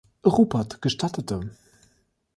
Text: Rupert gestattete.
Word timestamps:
Rupert 0.25 0.81
gestattete. 0.81 1.41